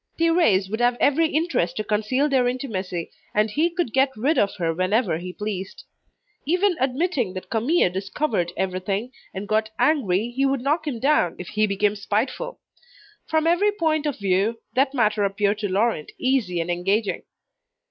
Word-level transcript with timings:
Thérèse 0.19 0.67
would 0.71 0.79
have 0.79 0.97
every 0.99 1.27
interest 1.29 1.77
to 1.77 1.83
conceal 1.83 2.27
their 2.27 2.47
intimacy, 2.47 3.11
and 3.35 3.51
he 3.51 3.69
could 3.69 3.93
get 3.93 4.09
rid 4.15 4.35
of 4.39 4.55
her 4.55 4.73
whenever 4.73 5.19
he 5.19 5.31
pleased. 5.31 5.83
Even 6.43 6.75
admitting 6.79 7.33
that 7.35 7.51
Camille 7.51 7.91
discovered 7.91 8.51
everything, 8.57 9.11
and 9.31 9.47
got 9.47 9.69
angry, 9.77 10.31
he 10.31 10.43
would 10.43 10.61
knock 10.61 10.87
him 10.87 10.99
down, 10.99 11.35
if 11.37 11.49
he 11.49 11.67
became 11.67 11.95
spiteful. 11.95 12.59
From 13.27 13.45
every 13.45 13.71
point 13.73 14.07
of 14.07 14.17
view 14.17 14.57
that 14.73 14.95
matter 14.95 15.23
appeared 15.23 15.59
to 15.59 15.71
Laurent 15.71 16.11
easy 16.17 16.59
and 16.59 16.71
engaging. 16.71 17.21